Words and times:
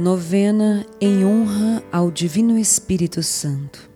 Novena 0.00 0.86
em 0.98 1.26
honra 1.26 1.84
ao 1.92 2.10
Divino 2.10 2.58
Espírito 2.58 3.22
Santo. 3.22 3.90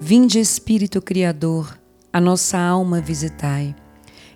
Vinde, 0.00 0.40
Espírito 0.40 1.02
Criador, 1.02 1.78
a 2.10 2.18
nossa 2.18 2.58
alma 2.58 3.02
visitai, 3.02 3.76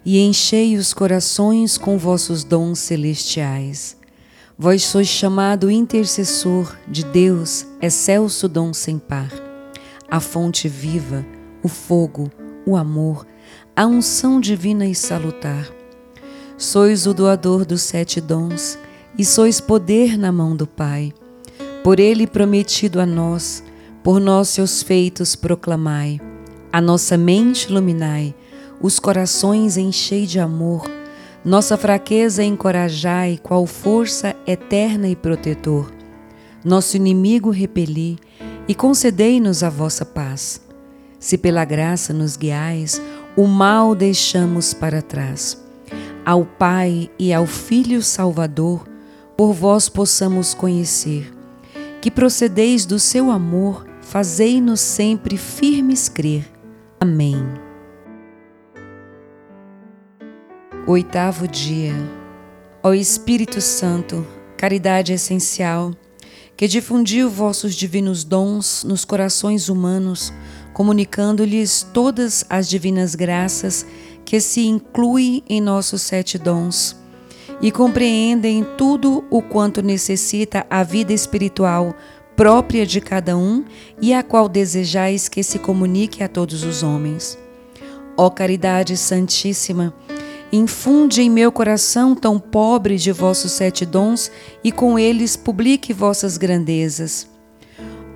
e 0.05 0.19
enchei 0.21 0.77
os 0.77 0.93
corações 0.93 1.79
com 1.79 1.97
vossos 1.97 2.45
dons 2.45 2.81
celestiais. 2.81 3.97
Vós 4.59 4.83
sois 4.83 5.09
chamado 5.09 5.71
intercessor 5.71 6.77
de 6.87 7.03
Deus, 7.03 7.67
excelso 7.81 8.47
dom 8.47 8.75
sem 8.75 8.99
par, 8.99 9.33
a 10.11 10.21
fonte 10.21 10.69
viva, 10.69 11.25
o 11.63 11.69
fogo, 11.69 12.31
o 12.67 12.77
amor, 12.77 13.27
a 13.75 13.87
unção 13.87 14.39
divina 14.39 14.85
e 14.85 14.95
salutar. 14.95 15.67
Sois 16.59 17.07
o 17.07 17.15
doador 17.15 17.65
dos 17.65 17.81
sete 17.81 18.21
dons, 18.21 18.79
e 19.19 19.25
sois 19.25 19.61
poder 19.61 20.19
na 20.19 20.33
mão 20.33 20.57
do 20.57 20.67
Pai. 20.67 21.13
Por 21.83 22.01
ele 22.01 22.27
prometido 22.27 23.01
a 23.01 23.07
nós, 23.07 23.63
por 24.03 24.21
nós 24.21 24.49
seus 24.49 24.83
feitos 24.83 25.37
proclamai, 25.37 26.21
a 26.73 26.81
nossa 26.81 27.17
mente 27.17 27.69
iluminai, 27.69 28.35
os 28.81 28.99
corações 28.99 29.77
enchei 29.77 30.27
de 30.27 30.41
amor, 30.41 30.91
nossa 31.45 31.77
fraqueza 31.77 32.43
encorajai, 32.43 33.39
qual 33.43 33.67
força 33.67 34.35
eterna 34.47 35.09
e 35.09 35.15
protetor. 35.15 35.93
Nosso 36.65 36.97
inimigo 36.97 37.51
repeli 37.51 38.19
e 38.67 38.75
concedei-nos 38.75 39.63
a 39.63 39.69
vossa 39.69 40.07
paz. 40.07 40.63
Se 41.19 41.37
pela 41.37 41.65
graça 41.65 42.15
nos 42.15 42.37
guiais, 42.37 43.01
o 43.37 43.47
mal 43.47 43.95
deixamos 43.95 44.73
para 44.73 45.03
trás. 45.03 45.63
Ao 46.25 46.47
Pai 46.47 47.11
e 47.19 47.33
ao 47.33 47.47
Filho 47.47 48.03
Salvador, 48.03 48.94
por 49.37 49.53
vós 49.53 49.89
possamos 49.89 50.55
conhecer. 50.55 51.33
Que 52.01 52.11
procedeis 52.11 52.85
do 52.85 52.99
seu 52.99 53.31
amor, 53.31 53.87
fazei-nos 54.01 54.81
sempre 54.81 55.37
firmes 55.37 56.09
crer. 56.09 56.51
Amém. 57.01 57.37
Oitavo 60.87 61.49
dia. 61.49 61.95
Ó 62.83 62.93
Espírito 62.93 63.61
Santo, 63.61 64.27
caridade 64.57 65.13
essencial, 65.13 65.93
que 66.57 66.69
difundiu 66.69 67.31
vossos 67.31 67.75
divinos 67.75 68.23
dons 68.23 68.85
nos 68.85 69.05
corações 69.05 69.71
humanos, 69.71 70.33
comunicando-lhes 70.75 71.87
todas 71.95 72.45
as 72.51 72.69
divinas 72.69 73.15
graças 73.15 73.87
que 74.25 74.39
se 74.41 74.67
incluem 74.67 75.43
em 75.49 75.61
nossos 75.61 76.03
sete 76.03 76.39
dons 76.39 77.04
e 77.61 77.71
compreendem 77.71 78.67
tudo 78.77 79.25
o 79.31 79.41
quanto 79.41 79.83
necessita 79.83 80.67
a 80.69 80.83
vida 80.83 81.13
espiritual 81.13 81.95
própria 82.37 82.85
de 82.85 83.01
cada 83.01 83.37
um 83.37 83.65
e 84.01 84.13
a 84.13 84.23
qual 84.23 84.49
desejais 84.49 85.29
que 85.29 85.43
se 85.43 85.59
comunique 85.59 86.23
a 86.23 86.29
todos 86.29 86.65
os 86.65 86.83
homens. 86.83 87.39
Ó 88.17 88.31
caridade 88.31 88.97
santíssima, 88.97 89.95
infunde 90.53 91.23
em 91.23 91.31
meu 91.31 91.51
coração 91.51 92.15
tão 92.15 92.39
pobre 92.39 92.97
de 92.97 93.11
vossos 93.13 93.53
sete 93.53 93.85
dons 93.85 94.31
e 94.63 94.71
com 94.71 94.99
eles 94.99 95.37
publique 95.37 95.93
vossas 95.93 96.37
grandezas. 96.37 97.29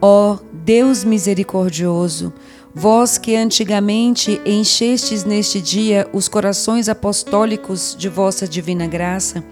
Ó 0.01 0.39
Deus 0.53 1.03
misericordioso, 1.03 2.33
Vós 2.75 3.17
que 3.17 3.35
antigamente 3.35 4.41
enchestes 4.45 5.25
neste 5.25 5.61
dia 5.61 6.07
os 6.13 6.29
corações 6.29 6.89
apostólicos 6.89 7.97
de 7.99 8.09
vossa 8.09 8.47
divina 8.47 8.87
graça, 8.87 9.43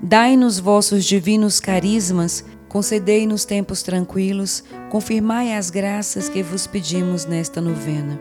dai-nos 0.00 0.58
vossos 0.58 1.04
divinos 1.04 1.60
carismas, 1.60 2.44
concedei-nos 2.68 3.44
tempos 3.44 3.82
tranquilos, 3.82 4.62
confirmai 4.90 5.54
as 5.54 5.70
graças 5.70 6.28
que 6.28 6.42
vos 6.42 6.66
pedimos 6.66 7.24
nesta 7.24 7.60
novena. 7.60 8.20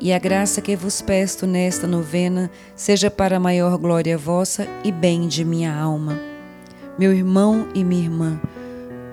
E 0.00 0.14
a 0.14 0.18
graça 0.18 0.62
que 0.62 0.74
vos 0.74 1.02
peço 1.02 1.46
nesta 1.46 1.86
novena 1.86 2.50
seja 2.74 3.10
para 3.10 3.36
a 3.36 3.40
maior 3.40 3.76
glória 3.76 4.16
vossa 4.16 4.66
e 4.82 4.90
bem 4.90 5.28
de 5.28 5.44
minha 5.44 5.74
alma. 5.74 6.18
Meu 6.98 7.12
irmão 7.12 7.68
e 7.74 7.84
minha 7.84 8.04
irmã, 8.04 8.40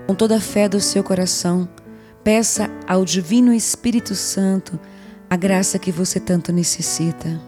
com 0.06 0.14
toda 0.14 0.36
a 0.36 0.40
fé 0.40 0.66
do 0.66 0.80
seu 0.80 1.04
coração, 1.04 1.68
Peça 2.28 2.68
ao 2.86 3.06
Divino 3.06 3.54
Espírito 3.54 4.14
Santo 4.14 4.78
a 5.30 5.34
graça 5.34 5.78
que 5.78 5.90
você 5.90 6.20
tanto 6.20 6.52
necessita. 6.52 7.47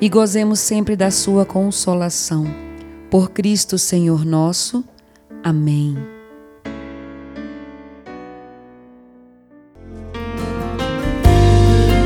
e 0.00 0.08
gozemos 0.08 0.60
sempre 0.60 0.96
da 0.96 1.10
sua 1.10 1.44
consolação. 1.44 2.46
Por 3.10 3.30
Cristo 3.30 3.76
Senhor 3.76 4.24
nosso. 4.24 4.84
Amém. 5.42 5.96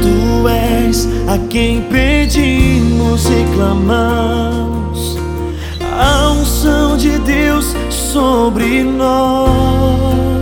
Tu 0.03 0.49
és 0.49 1.07
a 1.29 1.39
quem 1.49 1.83
pedimos 1.83 3.27
e 3.27 3.55
clamamos, 3.55 5.17
a 5.99 6.33
unção 6.33 6.97
de 6.97 7.19
Deus 7.19 7.75
sobre 7.91 8.83
nós. 8.83 10.34